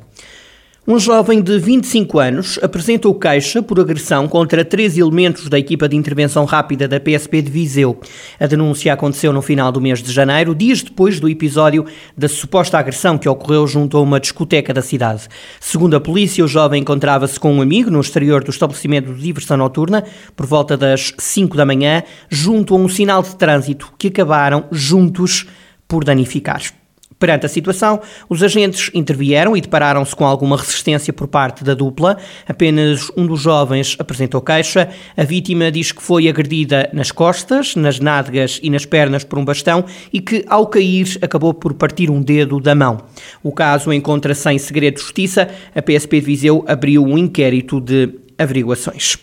Um 0.87 0.99
jovem 0.99 1.41
de 1.41 1.59
25 1.59 2.19
anos 2.19 2.59
apresentou 2.63 3.15
queixa 3.15 3.63
por 3.63 3.81
agressão 3.81 4.29
contra 4.29 4.63
três 4.63 4.99
elementos 4.99 5.49
da 5.49 5.59
equipa 5.59 5.89
de 5.89 5.97
intervenção 5.97 6.45
rápida 6.45 6.87
da 6.87 7.01
PSP 7.01 7.41
de 7.41 7.51
Viseu. 7.51 7.99
A 8.39 8.47
denúncia 8.47 8.93
aconteceu 8.93 9.33
no 9.33 9.41
final 9.41 9.73
do 9.73 9.81
mês 9.81 10.03
de 10.03 10.13
janeiro, 10.13 10.55
dias 10.55 10.83
depois 10.83 11.19
do 11.19 11.27
episódio 11.27 11.87
da 12.15 12.29
suposta 12.29 12.79
agressão 12.79 13.17
que 13.17 13.27
ocorreu 13.27 13.67
junto 13.67 13.97
a 13.97 14.03
uma 14.03 14.21
discoteca 14.21 14.75
da 14.75 14.83
cidade. 14.83 15.27
Segundo 15.59 15.97
a 15.97 16.01
polícia, 16.01 16.45
o 16.45 16.49
jovem 16.49 16.83
encontrava-se 16.83 17.41
com 17.41 17.55
um 17.55 17.63
amigo 17.63 17.91
no 17.91 18.03
exterior 18.03 18.45
do 18.45 18.51
estabelecimento 18.51 19.15
de 19.15 19.23
diversão 19.23 19.57
noturna 19.57 20.05
por 20.37 20.45
volta 20.45 20.77
das 20.77 21.15
5 21.17 21.57
da 21.57 21.65
manhã, 21.65 22.03
junto 22.29 22.75
a 22.75 22.77
um 22.77 22.91
sinal 22.91 23.23
de 23.23 23.35
trânsito 23.37 23.91
que 23.97 24.09
acabaram 24.09 24.67
juntos 24.71 25.47
por 25.89 26.05
danificar. 26.05 26.84
Perante 27.19 27.47
a 27.47 27.49
situação, 27.49 28.01
os 28.29 28.43
agentes 28.43 28.91
intervieram 28.93 29.57
e 29.57 29.61
depararam-se 29.61 30.15
com 30.15 30.27
alguma 30.27 30.57
resistência 30.57 31.13
por 31.13 31.29
parte 31.29 31.65
da 31.65 31.75
dupla. 31.75 32.19
Apenas 32.47 33.11
um 33.17 33.27
dos 33.27 33.41
jovens 33.41 33.97
apresentou 33.99 34.41
queixa. 34.41 34.89
A 35.17 35.23
vítima 35.23 35.71
diz 35.71 35.93
que 35.93 36.03
foi 36.03 36.29
agredida 36.29 36.91
nas 36.93 37.11
costas, 37.11 37.77
nas 37.77 38.01
nádegas 38.01 38.59
e 38.63 38.69
nas 38.69 38.85
pernas 38.85 39.25
por 39.25 39.39
um 39.39 39.45
bastão 39.45 39.85
e 40.13 40.21
que, 40.21 40.45
ao 40.49 40.67
cair, 40.67 41.19
acabou 41.23 41.55
por 41.55 41.75
partir 41.75 42.11
um 42.11 42.21
dedo 42.21 42.61
da 42.61 42.75
mão. 42.75 42.99
O 43.43 43.53
caso 43.53 43.93
encontra-se 43.93 44.51
em 44.51 44.59
segredo 44.59 44.97
de 44.97 45.03
justiça. 45.03 45.49
A 45.75 45.81
PSP 45.81 46.21
de 46.21 46.27
Viseu 46.27 46.65
abriu 46.67 47.05
um 47.05 47.17
inquérito 47.17 47.81
de 47.81 48.11
averiguações. 48.39 49.17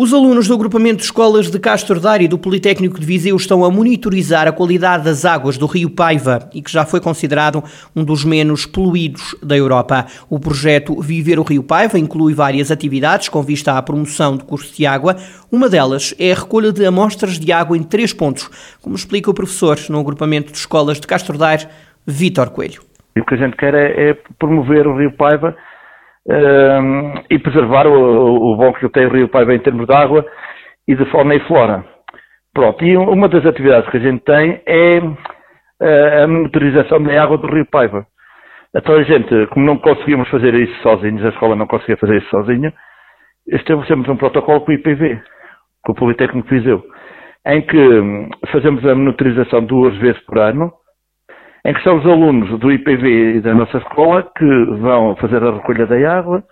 Os 0.00 0.14
alunos 0.14 0.46
do 0.46 0.54
agrupamento 0.54 0.98
de 0.98 1.02
escolas 1.02 1.50
de 1.50 1.58
Castro 1.58 2.00
e 2.20 2.28
do 2.28 2.38
Politécnico 2.38 3.00
de 3.00 3.04
Viseu 3.04 3.34
estão 3.34 3.64
a 3.64 3.68
monitorizar 3.68 4.46
a 4.46 4.52
qualidade 4.52 5.02
das 5.02 5.24
águas 5.24 5.58
do 5.58 5.66
Rio 5.66 5.90
Paiva 5.90 6.48
e 6.54 6.62
que 6.62 6.70
já 6.70 6.86
foi 6.86 7.00
considerado 7.00 7.64
um 7.96 8.04
dos 8.04 8.24
menos 8.24 8.64
poluídos 8.64 9.34
da 9.42 9.56
Europa. 9.56 10.06
O 10.30 10.38
projeto 10.38 11.02
Viver 11.02 11.40
o 11.40 11.42
Rio 11.42 11.64
Paiva 11.64 11.98
inclui 11.98 12.32
várias 12.32 12.70
atividades 12.70 13.28
com 13.28 13.42
vista 13.42 13.76
à 13.76 13.82
promoção 13.82 14.36
do 14.36 14.44
curso 14.44 14.72
de 14.72 14.86
água. 14.86 15.16
Uma 15.50 15.68
delas 15.68 16.14
é 16.16 16.30
a 16.30 16.36
recolha 16.36 16.70
de 16.70 16.86
amostras 16.86 17.36
de 17.36 17.50
água 17.50 17.76
em 17.76 17.82
três 17.82 18.12
pontos, 18.12 18.48
como 18.80 18.94
explica 18.94 19.28
o 19.28 19.34
professor 19.34 19.76
no 19.90 19.98
agrupamento 19.98 20.52
de 20.52 20.58
escolas 20.58 21.00
de 21.00 21.08
Castro 21.08 21.36
Daire, 21.36 21.66
Vítor 22.06 22.50
Coelho. 22.50 22.82
O 23.18 23.24
que 23.24 23.34
a 23.34 23.38
gente 23.38 23.56
quer 23.56 23.74
é, 23.74 24.10
é 24.10 24.16
promover 24.38 24.86
o 24.86 24.96
Rio 24.96 25.10
Paiva 25.10 25.56
e 27.30 27.38
preservar 27.38 27.86
o, 27.86 28.52
o, 28.52 28.56
bom 28.56 28.72
que 28.74 28.88
tem 28.90 29.06
o 29.06 29.12
Rio 29.12 29.28
Paiva 29.28 29.54
em 29.54 29.60
termos 29.60 29.86
de 29.86 29.94
água 29.94 30.26
e 30.86 30.94
de 30.94 31.04
fauna 31.06 31.34
e 31.34 31.40
flora. 31.40 31.84
Pronto, 32.52 32.84
e 32.84 32.96
uma 32.96 33.28
das 33.28 33.46
atividades 33.46 33.88
que 33.90 33.96
a 33.96 34.00
gente 34.00 34.22
tem 34.24 34.60
é 34.66 34.98
uh, 34.98 36.24
a 36.24 36.26
monitorização 36.26 37.02
da 37.02 37.22
água 37.22 37.38
do 37.38 37.46
Rio 37.46 37.66
Paiva. 37.66 38.06
Então 38.74 38.94
a 38.94 39.02
gente, 39.02 39.46
como 39.48 39.64
não 39.64 39.78
conseguimos 39.78 40.28
fazer 40.28 40.54
isso 40.54 40.82
sozinhos, 40.82 41.24
a 41.24 41.30
escola 41.30 41.56
não 41.56 41.66
conseguia 41.66 41.96
fazer 41.96 42.18
isso 42.18 42.28
sozinha, 42.28 42.72
estabelecemos 43.46 44.08
um 44.08 44.16
protocolo 44.16 44.60
com 44.60 44.70
o 44.70 44.74
IPV. 44.74 45.20
com 45.84 45.92
o 45.92 45.94
Politécnico 45.94 46.48
de 46.48 46.58
Viseu, 46.58 46.84
em 47.46 47.62
que 47.62 47.78
hum, 47.78 48.28
fazemos 48.52 48.84
a 48.84 48.94
monitorização 48.94 49.64
duas 49.64 49.96
vezes 49.96 50.20
por 50.26 50.38
ano, 50.38 50.72
em 51.64 51.74
que 51.74 51.82
são 51.82 51.98
os 51.98 52.06
alunos 52.06 52.58
do 52.58 52.70
IPV 52.70 53.36
e 53.36 53.40
da 53.40 53.54
nossa 53.54 53.78
escola 53.78 54.22
que 54.36 54.64
vão 54.80 55.16
fazer 55.16 55.42
a 55.42 55.52
recolha 55.52 55.86
da 55.86 56.18
água, 56.18 56.42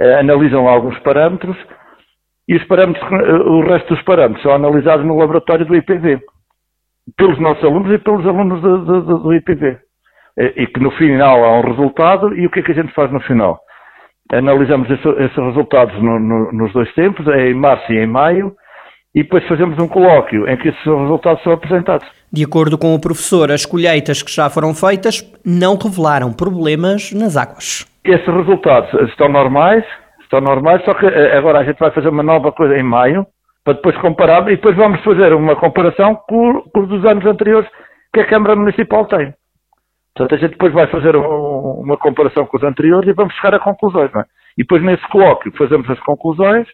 eh, 0.00 0.20
analisam 0.20 0.68
alguns 0.68 0.98
parâmetros 1.00 1.56
e 2.48 2.56
os 2.56 2.64
parâmetros, 2.64 3.02
eh, 3.10 3.32
o 3.32 3.60
resto 3.62 3.94
dos 3.94 4.02
parâmetros 4.04 4.42
são 4.42 4.52
analisados 4.52 5.06
no 5.06 5.16
laboratório 5.16 5.64
do 5.64 5.76
IPV, 5.76 6.20
pelos 7.16 7.38
nossos 7.38 7.64
alunos 7.64 7.92
e 7.92 7.98
pelos 7.98 8.26
alunos 8.26 8.60
do, 8.60 8.84
do, 8.84 9.18
do 9.20 9.34
IPV. 9.34 9.78
E 10.38 10.66
que 10.66 10.80
no 10.80 10.90
final 10.90 11.42
há 11.44 11.58
um 11.58 11.62
resultado 11.62 12.34
e 12.36 12.46
o 12.46 12.50
que 12.50 12.60
é 12.60 12.62
que 12.62 12.72
a 12.72 12.74
gente 12.74 12.92
faz 12.92 13.10
no 13.10 13.20
final? 13.20 13.58
Analisamos 14.30 14.90
esse, 14.90 15.08
esses 15.08 15.36
resultados 15.36 15.96
no, 16.02 16.18
no, 16.18 16.52
nos 16.52 16.72
dois 16.74 16.92
tempos, 16.92 17.26
é 17.28 17.48
em 17.48 17.54
março 17.54 17.90
e 17.90 17.96
em 17.96 18.06
maio, 18.06 18.52
e 19.14 19.22
depois 19.22 19.46
fazemos 19.48 19.78
um 19.78 19.88
colóquio 19.88 20.46
em 20.46 20.58
que 20.58 20.68
esses 20.68 20.84
resultados 20.84 21.42
são 21.42 21.54
apresentados. 21.54 22.06
De 22.32 22.44
acordo 22.44 22.76
com 22.76 22.94
o 22.94 23.00
professor, 23.00 23.50
as 23.52 23.64
colheitas 23.64 24.22
que 24.22 24.32
já 24.32 24.50
foram 24.50 24.74
feitas 24.74 25.22
não 25.44 25.76
revelaram 25.76 26.32
problemas 26.32 27.12
nas 27.12 27.36
águas. 27.36 27.86
Esses 28.04 28.26
resultados 28.26 28.92
estão 29.10 29.28
normais, 29.28 29.84
estão 30.20 30.40
normais, 30.40 30.84
só 30.84 30.94
que 30.94 31.06
eh, 31.06 31.36
agora 31.36 31.60
a 31.60 31.64
gente 31.64 31.78
vai 31.78 31.90
fazer 31.92 32.08
uma 32.08 32.22
nova 32.22 32.52
coisa 32.52 32.76
em 32.76 32.82
maio, 32.82 33.26
para 33.64 33.74
depois 33.74 33.96
comparar, 33.98 34.42
e 34.48 34.56
depois 34.56 34.76
vamos 34.76 35.02
fazer 35.02 35.32
uma 35.32 35.56
comparação 35.56 36.14
com, 36.28 36.62
os 36.76 36.88
dos 36.88 37.04
anos 37.04 37.24
anteriores 37.26 37.68
que 38.12 38.20
a 38.20 38.26
Câmara 38.26 38.56
Municipal 38.56 39.06
tem. 39.06 39.32
Portanto, 40.14 40.34
a 40.34 40.38
gente 40.38 40.52
depois 40.52 40.72
vai 40.72 40.86
fazer 40.88 41.14
um, 41.16 41.80
uma 41.80 41.96
comparação 41.96 42.46
com 42.46 42.56
os 42.56 42.62
anteriores 42.62 43.08
e 43.08 43.12
vamos 43.12 43.34
chegar 43.34 43.54
a 43.54 43.60
conclusões. 43.60 44.14
É? 44.14 44.24
E 44.58 44.62
depois, 44.62 44.82
nesse 44.82 45.06
colóquio, 45.08 45.52
fazemos 45.56 45.88
as 45.90 46.00
conclusões 46.00 46.66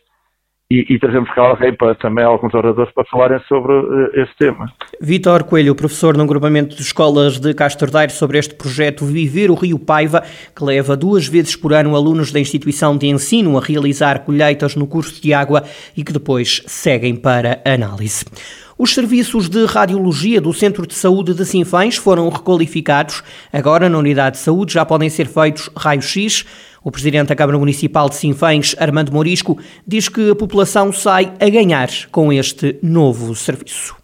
e, 0.72 0.94
e, 0.94 0.98
trazemos 0.98 1.28
cá 1.34 1.42
alguém 1.42 1.74
para, 1.74 1.94
também 1.94 2.24
alguns 2.24 2.54
oradores 2.54 2.90
para 2.94 3.04
falarem 3.04 3.38
sobre 3.46 3.72
uh, 3.72 4.10
esse 4.14 4.34
tema. 4.38 4.72
Vítor 5.00 5.44
Coelho, 5.44 5.74
professor 5.74 6.16
no 6.16 6.22
agrupamento 6.22 6.74
de 6.74 6.80
escolas 6.80 7.38
de 7.38 7.52
Castro 7.52 7.90
Daire, 7.90 8.10
sobre 8.10 8.38
este 8.38 8.54
projeto 8.54 9.04
Viver 9.04 9.50
o 9.50 9.54
Rio 9.54 9.78
Paiva, 9.78 10.22
que 10.56 10.64
leva 10.64 10.96
duas 10.96 11.26
vezes 11.28 11.54
por 11.54 11.74
ano 11.74 11.94
alunos 11.94 12.32
da 12.32 12.40
instituição 12.40 12.96
de 12.96 13.06
ensino 13.06 13.58
a 13.58 13.60
realizar 13.60 14.20
colheitas 14.20 14.74
no 14.74 14.86
curso 14.86 15.20
de 15.20 15.34
água 15.34 15.62
e 15.94 16.02
que 16.02 16.12
depois 16.12 16.62
seguem 16.66 17.16
para 17.16 17.60
análise. 17.66 18.24
Os 18.82 18.94
serviços 18.94 19.48
de 19.48 19.64
radiologia 19.64 20.40
do 20.40 20.52
Centro 20.52 20.84
de 20.84 20.94
Saúde 20.94 21.34
de 21.34 21.46
Sinfãs 21.46 21.94
foram 21.94 22.28
requalificados. 22.28 23.22
Agora, 23.52 23.88
na 23.88 23.96
unidade 23.96 24.38
de 24.38 24.42
saúde, 24.42 24.74
já 24.74 24.84
podem 24.84 25.08
ser 25.08 25.28
feitos 25.28 25.70
raios-x. 25.76 26.44
O 26.82 26.90
presidente 26.90 27.28
da 27.28 27.36
Câmara 27.36 27.60
Municipal 27.60 28.08
de 28.08 28.16
Sinfãs, 28.16 28.74
Armando 28.76 29.12
Morisco, 29.12 29.56
diz 29.86 30.08
que 30.08 30.30
a 30.32 30.34
população 30.34 30.92
sai 30.92 31.32
a 31.38 31.48
ganhar 31.48 31.90
com 32.10 32.32
este 32.32 32.76
novo 32.82 33.36
serviço 33.36 34.01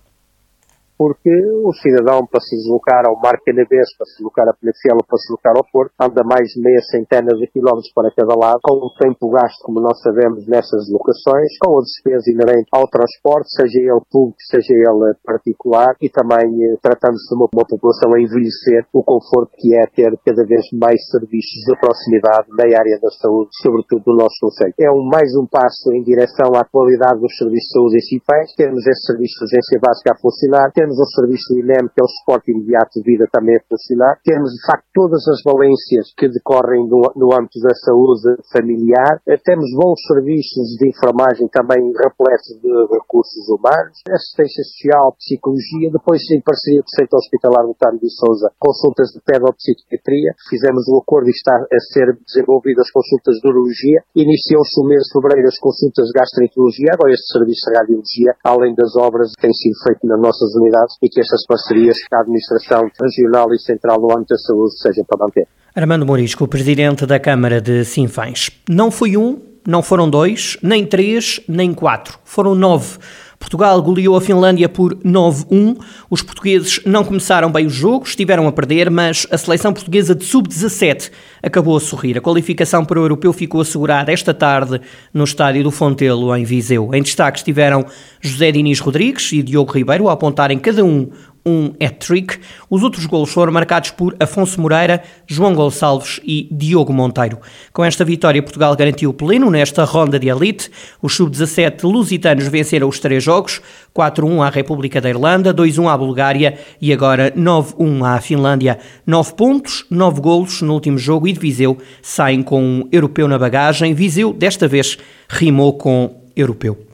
porque 0.99 1.31
o 1.63 1.73
cidadão 1.79 2.27
para 2.27 2.43
se 2.43 2.59
deslocar 2.59 3.07
ao 3.07 3.15
Mar 3.23 3.39
Canabês, 3.47 3.87
para 3.95 4.05
se 4.11 4.19
deslocar 4.19 4.51
a 4.51 4.55
Penafel 4.59 4.99
ou 4.99 5.07
para 5.07 5.17
se 5.17 5.31
deslocar 5.31 5.55
ao 5.55 5.65
Porto, 5.71 5.95
anda 5.95 6.27
mais 6.27 6.51
de 6.51 6.61
meia 6.61 6.83
centena 6.91 7.31
de 7.39 7.47
quilómetros 7.47 7.95
para 7.95 8.11
cada 8.11 8.35
lado, 8.35 8.59
com 8.67 8.75
o 8.75 8.91
tempo 8.99 9.31
gasto, 9.31 9.63
como 9.63 9.79
nós 9.79 10.03
sabemos, 10.03 10.43
nessas 10.51 10.91
locações, 10.91 11.55
com 11.63 11.79
a 11.79 11.83
despesa 11.87 12.27
inerente 12.35 12.67
ao 12.75 12.91
transporte, 12.91 13.47
seja 13.55 13.79
ele 13.79 14.03
público, 14.11 14.43
seja 14.51 14.75
ele 14.75 15.15
particular, 15.23 15.95
e 16.03 16.11
também 16.11 16.51
eh, 16.67 16.77
tratando-se 16.83 17.31
de 17.31 17.35
uma, 17.39 17.47
uma, 17.47 17.67
população 17.69 18.13
a 18.15 18.21
envelhecer, 18.21 18.83
o 18.91 19.05
conforto 19.07 19.55
que 19.55 19.79
é 19.79 19.87
ter 19.95 20.11
cada 20.27 20.43
vez 20.43 20.67
mais 20.75 20.99
serviços 21.15 21.63
de 21.63 21.79
proximidade 21.79 22.51
na 22.59 22.67
área 22.67 22.99
da 22.99 23.11
saúde, 23.23 23.55
sobretudo 23.63 24.03
no 24.11 24.27
nosso 24.27 24.35
conceito. 24.43 24.75
É 24.83 24.91
um, 24.91 25.07
mais 25.07 25.31
um 25.39 25.47
passo 25.47 25.95
em 25.95 26.03
direção 26.03 26.51
à 26.59 26.67
qualidade 26.67 27.21
dos 27.21 27.31
serviços 27.39 27.71
de 27.71 27.75
saúde 27.79 27.97
em 27.97 28.05
Cifés, 28.19 28.55
termos 28.59 28.83
esse 28.83 29.07
serviço 29.07 29.39
de 29.39 29.45
urgência 29.47 29.79
básica 29.79 30.11
a 30.11 30.19
funcionar, 30.19 30.73
termos 30.89 30.99
o 30.99 31.07
serviço 31.13 31.53
que 31.53 32.01
é 32.01 32.05
o 32.05 32.15
suporte 32.21 32.51
imediato 32.51 32.97
de 32.97 33.05
vida 33.05 33.29
também 33.31 33.57
a 33.57 33.63
funcionar. 33.69 34.17
Temos, 34.25 34.51
de 34.57 34.63
facto, 34.65 34.89
todas 34.95 35.21
as 35.29 35.41
valências 35.45 36.15
que 36.17 36.29
decorrem 36.29 36.89
no, 36.89 37.13
no 37.17 37.29
âmbito 37.37 37.61
da 37.61 37.75
saúde 37.85 38.41
familiar. 38.53 39.21
Eh, 39.29 39.37
temos 39.45 39.69
bons 39.77 40.01
serviços 40.09 40.79
de 40.81 40.89
enfermagem 40.89 41.49
também 41.53 41.93
repletos 41.93 42.57
de 42.63 42.73
recursos 42.89 43.45
humanos, 43.53 44.01
assistência 44.09 44.65
social, 44.65 45.13
psicologia, 45.19 45.93
depois 45.93 46.23
em 46.33 46.41
parceria 46.41 46.81
com 46.81 46.89
o 46.89 46.97
Centro 46.97 47.19
Hospitalar 47.19 47.65
do 47.67 47.77
Tano 47.77 48.01
de 48.01 48.09
Souza, 48.09 48.49
consultas 48.59 49.13
de 49.13 49.21
pedopsiquiatria. 49.21 50.33
Fizemos 50.49 50.89
um 50.89 50.99
acordo 50.99 51.29
e 51.29 51.35
está 51.37 51.53
a 51.53 51.81
ser 51.93 52.17
desenvolvido 52.25 52.81
as 52.81 52.91
consultas 52.91 53.37
de 53.37 53.45
urologia. 53.49 54.01
Iniciou-se 54.17 54.81
o 54.81 54.87
mês 54.89 55.05
de 55.05 55.13
fevereiro 55.13 55.49
as 55.49 55.59
consultas 55.59 56.07
de 56.09 56.15
gastroenterologia, 56.17 56.95
agora 56.95 57.13
este 57.13 57.29
serviço 57.29 57.69
de 57.69 57.77
radiologia, 57.77 58.33
além 58.45 58.73
das 58.75 58.97
obras 58.97 59.33
que 59.35 59.43
têm 59.43 59.53
sido 59.53 59.77
feitas 59.85 60.07
nas 60.09 60.21
nossas 60.21 60.55
unidades 60.55 60.78
e 61.03 61.09
que 61.09 61.21
estas 61.21 61.45
parcerias 61.47 61.97
da 62.11 62.21
administração 62.21 62.89
regional 63.01 63.53
e 63.53 63.59
central 63.59 64.01
no 64.01 64.13
âmbito 64.13 64.35
da 64.35 64.39
saúde 64.39 64.79
sejam 64.81 65.05
para 65.05 65.19
manter. 65.19 65.47
Armando 65.75 66.07
Morisco, 66.07 66.49
presidente 66.49 67.07
da 67.07 67.21
Câmara 67.21 67.61
de 67.61 67.85
Sinfãs. 67.85 68.51
Não 68.69 68.91
foi 68.91 69.17
um, 69.17 69.41
não 69.67 69.83
foram 69.83 70.09
dois, 70.09 70.57
nem 70.63 70.87
três, 70.87 71.41
nem 71.49 71.73
quatro. 71.75 72.19
Foram 72.25 72.55
nove 72.55 72.99
Portugal 73.39 73.81
goleou 73.81 74.17
a 74.17 74.21
Finlândia 74.21 74.69
por 74.69 74.95
9-1. 74.97 75.79
Os 76.11 76.23
portugueses 76.23 76.81
não 76.85 77.05
começaram 77.05 77.51
bem 77.51 77.67
o 77.67 77.71
jogo, 77.71 78.07
estiveram 78.07 78.47
a 78.47 78.53
perder, 78.53 78.91
mas 78.91 79.27
a 79.31 79.39
seleção 79.39 79.73
portuguesa 79.73 80.15
de 80.15 80.25
sub-17 80.25 81.11
acabou 81.43 81.77
a 81.77 81.81
sorrir. 81.81 82.19
A 82.19 82.21
qualificação 82.21 82.85
para 82.85 82.99
o 82.99 83.05
europeu 83.05 83.33
ficou 83.33 83.61
assegurada 83.61 84.13
esta 84.13 84.35
tarde 84.35 84.81
no 85.15 85.25
estádio 85.25 85.63
do 85.63 85.71
Fontelo, 85.71 86.35
em 86.37 86.45
Viseu. 86.45 86.91
Em 86.93 87.03
destaque 87.03 87.39
estiveram 87.39 87.87
José 88.21 88.51
Diniz 88.51 88.81
Rodrigues 88.81 89.33
e 89.33 89.43
Diogo 89.43 89.73
Ribeiro 89.73 90.09
a 90.09 90.13
apontarem 90.13 90.59
cada 90.59 90.85
um 90.85 91.09
um 91.49 91.73
hat-trick. 91.83 92.39
Os 92.69 92.83
outros 92.83 93.07
golos 93.07 93.31
foram 93.31 93.53
marcados 93.53 93.91
por 93.91 94.15
Afonso 94.21 94.61
Moreira, 94.61 95.03
João 95.27 95.55
Gonçalves 95.55 96.21
e 96.25 96.49
Diogo 96.51 96.93
Monteiro. 96.93 97.39
Com 97.73 97.85
esta 97.85 98.05
vitória, 98.05 98.43
Portugal 98.43 98.77
garantiu 98.77 99.11
o 99.11 99.15
pleno 99.15 99.51
nesta 99.51 99.85
ronda 99.85 100.19
de 100.19 100.29
elite. 100.29 100.71
Os 101.01 101.15
sub-17 101.15 101.83
lusitanos 101.85 102.47
venceram 102.49 102.89
os 102.89 103.01
três 103.01 103.23
jogos, 103.23 103.61
4-1 103.97 104.47
à 104.47 104.51
República 104.51 105.01
da 105.01 105.09
Irlanda, 105.09 105.55
2-1 105.55 105.89
à 105.89 105.97
Bulgária 105.97 106.59
e 106.81 106.93
agora 106.93 107.33
9-1 107.33 108.05
à 108.05 108.21
Finlândia. 108.21 108.79
9 109.07 109.35
pontos, 109.35 109.87
9 109.91 110.21
golos 110.21 110.63
no 110.63 110.75
último 110.75 110.99
jogo 110.99 111.27
e 111.27 111.33
de 111.33 111.41
Viseu 111.41 111.79
saem 112.03 112.43
com 112.43 112.63
um 112.63 112.89
europeu 112.93 113.27
na 113.27 113.39
bagagem. 113.39 113.95
Viseu, 113.95 114.33
desta 114.33 114.69
vez, 114.69 114.99
rimou 115.29 115.75
com 115.75 116.23
europeu. 116.37 116.88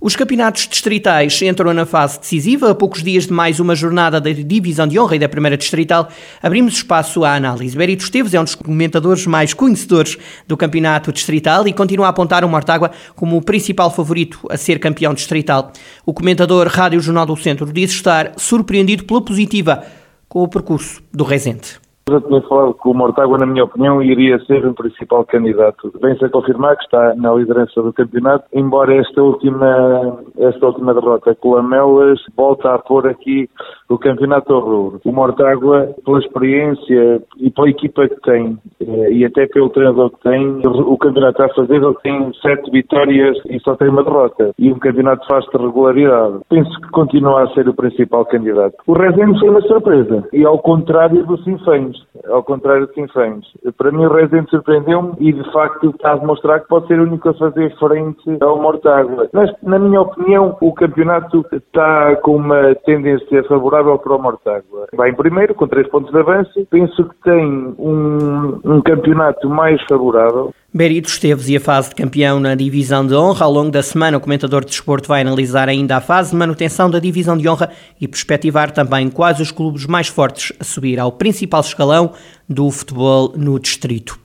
Os 0.00 0.14
campeonatos 0.14 0.68
distritais 0.68 1.42
entram 1.42 1.74
na 1.74 1.84
fase 1.84 2.20
decisiva. 2.20 2.70
A 2.70 2.74
poucos 2.74 3.02
dias 3.02 3.26
de 3.26 3.32
mais 3.32 3.58
uma 3.58 3.74
jornada 3.74 4.20
da 4.20 4.30
Divisão 4.30 4.86
de 4.86 4.96
Honra 4.96 5.16
e 5.16 5.18
da 5.18 5.28
Primeira 5.28 5.56
Distrital, 5.56 6.08
abrimos 6.40 6.74
espaço 6.74 7.24
à 7.24 7.34
análise. 7.34 7.76
Berito 7.76 8.04
Esteves 8.04 8.32
é 8.32 8.40
um 8.40 8.44
dos 8.44 8.54
comentadores 8.54 9.26
mais 9.26 9.52
conhecedores 9.52 10.16
do 10.46 10.56
campeonato 10.56 11.12
distrital 11.12 11.66
e 11.66 11.72
continua 11.72 12.06
a 12.06 12.10
apontar 12.10 12.44
o 12.44 12.48
Mortágua 12.48 12.92
como 13.16 13.36
o 13.36 13.42
principal 13.42 13.90
favorito 13.90 14.46
a 14.48 14.56
ser 14.56 14.78
campeão 14.78 15.12
distrital. 15.12 15.72
O 16.06 16.14
comentador 16.14 16.68
Rádio 16.68 17.00
Jornal 17.00 17.26
do 17.26 17.36
Centro 17.36 17.72
diz 17.72 17.90
estar 17.90 18.34
surpreendido 18.36 19.02
pela 19.02 19.20
positiva 19.20 19.84
com 20.28 20.44
o 20.44 20.48
percurso 20.48 21.02
do 21.12 21.24
Rezende. 21.24 21.87
Já 22.08 22.22
tinha 22.22 22.40
falado 22.42 22.72
que 22.72 22.88
o 22.88 22.94
Mortágua, 22.94 23.36
na 23.36 23.44
minha 23.44 23.64
opinião, 23.64 24.02
iria 24.02 24.38
ser 24.46 24.64
o 24.64 24.72
principal 24.72 25.26
candidato. 25.26 25.92
Vem-se 26.00 26.24
a 26.24 26.30
confirmar 26.30 26.74
que 26.76 26.84
está 26.84 27.14
na 27.14 27.34
liderança 27.34 27.82
do 27.82 27.92
campeonato, 27.92 28.46
embora 28.54 28.96
esta 28.96 29.22
última, 29.22 30.18
esta 30.38 30.66
última 30.66 30.94
derrota 30.94 31.34
com 31.34 31.50
o 31.50 31.54
Lamelas 31.56 32.18
volta 32.34 32.74
a 32.74 32.78
pôr 32.78 33.06
aqui 33.08 33.50
o 33.90 33.98
campeonato 33.98 34.54
ao 34.54 34.60
rubro. 34.60 35.00
O 35.04 35.12
Mortágua, 35.12 35.94
pela 36.02 36.18
experiência 36.18 37.22
e 37.36 37.50
pela 37.50 37.68
equipa 37.68 38.08
que 38.08 38.20
tem, 38.22 38.58
eh, 38.80 39.12
e 39.12 39.24
até 39.26 39.46
pelo 39.46 39.68
treinador 39.68 40.10
que 40.10 40.20
tem, 40.22 40.62
o 40.64 40.96
campeonato 40.96 41.42
está 41.42 41.46
a 41.46 41.54
fazer, 41.54 41.76
ele 41.76 41.94
tem 42.02 42.32
sete 42.40 42.70
vitórias 42.70 43.36
e 43.50 43.60
só 43.60 43.76
tem 43.76 43.88
uma 43.88 44.02
derrota. 44.02 44.52
E 44.58 44.72
um 44.72 44.78
campeonato 44.78 45.26
faz 45.26 45.44
de 45.44 45.58
regularidade. 45.58 46.38
Penso 46.48 46.70
que 46.80 46.88
continua 46.90 47.42
a 47.42 47.48
ser 47.48 47.68
o 47.68 47.74
principal 47.74 48.24
candidato. 48.24 48.76
O 48.86 48.94
Rezende 48.94 49.38
foi 49.38 49.50
uma 49.50 49.60
surpresa. 49.62 50.26
E 50.32 50.44
ao 50.44 50.58
contrário 50.58 51.26
do 51.26 51.36
Sinfãs 51.42 51.97
ao 52.28 52.42
contrário 52.42 52.86
de 52.86 52.94
Sinfãs. 52.94 53.44
Para 53.76 53.90
mim 53.92 54.04
o 54.04 54.12
Rezende 54.12 54.50
surpreendeu-me 54.50 55.14
e 55.18 55.32
de 55.32 55.52
facto 55.52 55.90
está 55.90 56.12
a 56.12 56.16
demonstrar 56.16 56.60
que 56.60 56.68
pode 56.68 56.86
ser 56.86 57.00
o 57.00 57.04
único 57.04 57.28
a 57.28 57.34
fazer 57.34 57.74
frente 57.78 58.38
ao 58.40 58.60
Mortágua. 58.60 59.28
Mas, 59.32 59.50
na 59.62 59.78
minha 59.78 60.00
opinião, 60.00 60.56
o 60.60 60.72
campeonato 60.72 61.44
está 61.52 62.16
com 62.16 62.36
uma 62.36 62.74
tendência 62.86 63.42
favorável 63.44 63.98
para 63.98 64.16
o 64.16 64.22
Mortágua. 64.22 64.86
Vai 64.94 65.10
em 65.10 65.14
primeiro, 65.14 65.54
com 65.54 65.66
três 65.66 65.88
pontos 65.88 66.10
de 66.10 66.18
avanço. 66.18 66.66
Penso 66.70 67.04
que 67.04 67.16
tem 67.22 67.74
um, 67.78 68.60
um 68.64 68.80
campeonato 68.80 69.48
mais 69.48 69.80
favorável. 69.88 70.52
Berito 70.72 71.08
Esteves 71.08 71.48
e 71.48 71.56
a 71.56 71.60
fase 71.60 71.88
de 71.88 71.94
campeão 71.94 72.38
na 72.38 72.54
divisão 72.54 73.06
de 73.06 73.14
honra. 73.14 73.46
Ao 73.46 73.50
longo 73.50 73.70
da 73.70 73.82
semana, 73.82 74.18
o 74.18 74.20
comentador 74.20 74.62
de 74.62 74.70
desporto 74.70 75.08
vai 75.08 75.22
analisar 75.22 75.66
ainda 75.66 75.96
a 75.96 76.00
fase 76.00 76.32
de 76.32 76.36
manutenção 76.36 76.90
da 76.90 76.98
divisão 76.98 77.38
de 77.38 77.48
honra 77.48 77.70
e 77.98 78.06
perspectivar 78.06 78.70
também 78.70 79.08
quais 79.08 79.40
os 79.40 79.50
clubes 79.50 79.86
mais 79.86 80.08
fortes 80.08 80.52
a 80.60 80.64
subir 80.64 81.00
ao 81.00 81.10
principal 81.10 81.62
escalão 81.62 82.12
do 82.46 82.70
futebol 82.70 83.32
no 83.34 83.58
distrito. 83.58 84.20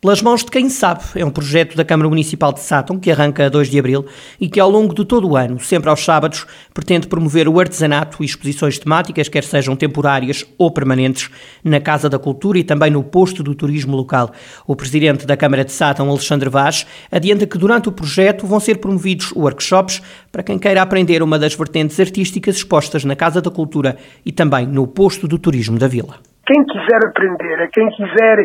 Pelas 0.00 0.22
mãos 0.22 0.44
de 0.44 0.50
quem 0.52 0.70
sabe, 0.70 1.02
é 1.16 1.24
um 1.24 1.30
projeto 1.30 1.76
da 1.76 1.84
Câmara 1.84 2.08
Municipal 2.08 2.52
de 2.52 2.60
Sátão 2.60 3.00
que 3.00 3.10
arranca 3.10 3.46
a 3.46 3.48
2 3.48 3.68
de 3.68 3.80
abril 3.80 4.06
e 4.40 4.48
que 4.48 4.60
ao 4.60 4.70
longo 4.70 4.94
de 4.94 5.04
todo 5.04 5.26
o 5.26 5.36
ano, 5.36 5.58
sempre 5.58 5.90
aos 5.90 6.04
sábados, 6.04 6.46
pretende 6.72 7.08
promover 7.08 7.48
o 7.48 7.58
artesanato 7.58 8.22
e 8.22 8.24
exposições 8.24 8.78
temáticas, 8.78 9.28
quer 9.28 9.42
sejam 9.42 9.74
temporárias 9.74 10.44
ou 10.56 10.70
permanentes, 10.70 11.28
na 11.64 11.80
Casa 11.80 12.08
da 12.08 12.16
Cultura 12.16 12.60
e 12.60 12.62
também 12.62 12.92
no 12.92 13.02
posto 13.02 13.42
do 13.42 13.56
turismo 13.56 13.96
local. 13.96 14.30
O 14.68 14.76
presidente 14.76 15.26
da 15.26 15.36
Câmara 15.36 15.64
de 15.64 15.72
Sátão, 15.72 16.08
Alexandre 16.08 16.48
Vaz, 16.48 16.86
adianta 17.10 17.44
que 17.44 17.58
durante 17.58 17.88
o 17.88 17.92
projeto 17.92 18.46
vão 18.46 18.60
ser 18.60 18.78
promovidos 18.78 19.32
workshops 19.32 20.00
para 20.30 20.44
quem 20.44 20.60
queira 20.60 20.80
aprender 20.80 21.24
uma 21.24 21.40
das 21.40 21.56
vertentes 21.56 21.98
artísticas 21.98 22.54
expostas 22.54 23.04
na 23.04 23.16
Casa 23.16 23.42
da 23.42 23.50
Cultura 23.50 23.96
e 24.24 24.30
também 24.30 24.64
no 24.64 24.86
posto 24.86 25.26
do 25.26 25.40
turismo 25.40 25.76
da 25.76 25.88
vila 25.88 26.20
quem 26.48 26.64
quiser 26.64 27.00
aprender, 27.04 27.60
a 27.60 27.68
quem 27.68 27.86
quiser, 27.92 28.36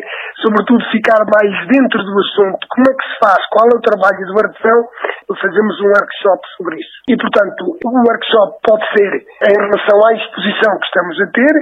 sobretudo, 0.44 0.84
ficar 0.92 1.24
mais 1.24 1.68
dentro 1.72 2.04
do 2.04 2.20
assunto, 2.20 2.68
como 2.68 2.84
é 2.84 2.94
que 2.94 3.08
se 3.08 3.16
faz, 3.24 3.40
qual 3.48 3.64
é 3.72 3.78
o 3.80 3.82
trabalho 3.82 4.28
do 4.28 4.36
artesão, 4.44 4.80
fazemos 5.40 5.80
um 5.80 5.88
workshop 5.88 6.42
sobre 6.58 6.76
isso. 6.76 6.96
E, 7.08 7.16
portanto, 7.16 7.64
o 7.80 7.92
workshop 8.04 8.60
pode 8.68 8.86
ser 8.92 9.12
em 9.24 9.56
relação 9.56 9.98
à 10.04 10.14
exposição 10.20 10.72
que 10.80 10.86
estamos 10.86 11.16
a 11.22 11.28
ter, 11.32 11.54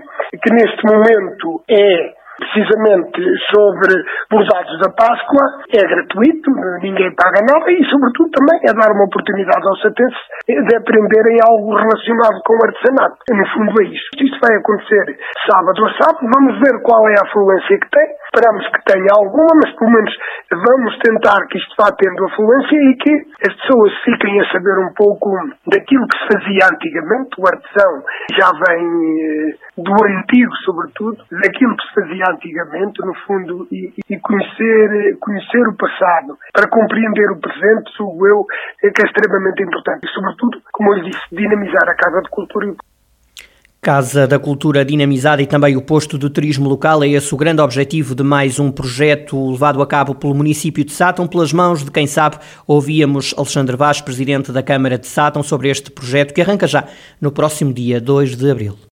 que 0.42 0.54
neste 0.54 0.82
momento 0.90 1.64
é 1.70 2.21
precisamente 2.38 3.22
sobre 3.54 3.94
bordados 4.30 4.80
da 4.80 4.90
Páscoa, 4.92 5.64
é 5.70 5.82
gratuito, 5.82 6.52
ninguém 6.82 7.14
paga 7.16 7.42
nada 7.46 7.72
e, 7.72 7.84
sobretudo, 7.86 8.32
também 8.32 8.60
é 8.68 8.74
dar 8.74 8.92
uma 8.92 9.06
oportunidade 9.06 9.68
aos 9.68 9.82
satenses 9.82 10.22
de 10.48 10.76
aprenderem 10.76 11.40
algo 11.44 11.76
relacionado 11.76 12.42
com 12.46 12.54
o 12.54 12.66
artesanato. 12.66 13.18
No 13.30 13.46
fundo 13.54 13.82
é 13.82 13.86
isso. 13.86 14.10
Isto 14.18 14.38
vai 14.42 14.58
acontecer 14.58 15.18
sábado 15.50 15.86
a 15.86 15.90
sábado, 16.02 16.28
vamos 16.34 16.60
ver 16.60 16.82
qual 16.82 17.08
é 17.10 17.16
a 17.20 17.28
afluência 17.28 17.80
que 17.80 17.90
tem, 17.90 18.08
esperamos 18.26 18.66
que 18.68 18.82
tenha 18.86 19.12
alguma, 19.16 19.52
mas 19.64 19.72
pelo 19.76 19.92
menos 19.92 20.14
vamos 20.52 20.98
tentar 21.00 21.46
que 21.48 21.58
isto 21.58 21.76
vá 21.78 21.92
tendo 21.92 22.26
afluência 22.26 22.78
e 22.78 22.96
que 22.98 23.14
as 23.48 23.54
pessoas 23.62 23.92
fiquem 24.04 24.40
a 24.42 24.52
saber 24.52 24.78
um 24.80 24.94
pouco 24.94 25.30
daquilo 25.68 26.08
que 26.08 26.18
se 26.18 26.28
fazia 26.34 26.68
antigamente, 26.72 27.40
o 27.40 27.48
artesão 27.48 28.04
já 28.34 28.50
vem 28.68 29.56
do 29.78 29.94
antigo, 30.04 30.54
sobretudo, 30.66 31.24
daquilo 31.32 31.76
que 31.78 31.88
se 31.88 31.94
fazia 31.94 32.26
antigamente, 32.30 33.02
no 33.06 33.14
fundo, 33.26 33.68
e, 33.72 33.94
e 34.10 34.20
conhecer, 34.20 35.18
conhecer 35.20 35.68
o 35.68 35.74
passado 35.76 36.38
para 36.54 36.70
compreender 36.70 37.32
o 37.32 37.40
presente, 37.40 37.92
sou 37.96 38.28
eu, 38.28 38.46
é 38.84 38.90
que 38.90 39.02
é 39.02 39.06
extremamente 39.06 39.64
importante. 39.64 40.06
E, 40.06 40.10
sobretudo, 40.10 40.62
como 40.72 40.94
eu 40.94 41.04
disse, 41.04 41.22
dinamizar 41.32 41.88
a 41.88 41.96
Casa 41.96 42.22
de 42.22 42.30
Cultura 42.30 42.74
Casa 43.84 44.28
da 44.28 44.38
Cultura 44.38 44.86
dinamizada 44.86 45.42
e 45.42 45.48
também 45.48 45.76
o 45.76 45.82
posto 45.82 46.16
do 46.16 46.30
turismo 46.30 46.70
local 46.70 47.04
é 47.04 47.08
esse 47.08 47.34
o 47.34 47.38
grande 47.38 47.64
objetivo 47.64 48.14
de 48.14 48.22
mais 48.22 48.60
um 48.60 48.72
projeto 48.72 49.50
levado 49.50 49.82
a 49.82 49.88
cabo 49.88 50.14
pelo 50.14 50.36
município 50.36 50.86
de 50.86 50.92
Sátão, 50.92 51.26
pelas 51.26 51.52
mãos 51.52 51.84
de 51.84 51.90
quem 51.90 52.06
sabe. 52.06 52.38
Ouvíamos 52.68 53.34
Alexandre 53.36 53.76
Vaz, 53.76 54.00
presidente 54.00 54.52
da 54.52 54.62
Câmara 54.62 55.00
de 55.00 55.08
Sátão, 55.08 55.42
sobre 55.42 55.68
este 55.68 55.90
projeto 55.90 56.32
que 56.32 56.42
arranca 56.42 56.68
já 56.68 56.84
no 57.20 57.32
próximo 57.32 57.74
dia 57.74 58.00
2 58.00 58.36
de 58.36 58.52
abril. 58.52 58.78